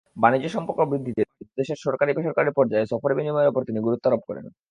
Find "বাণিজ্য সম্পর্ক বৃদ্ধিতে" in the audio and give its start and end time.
0.17-1.21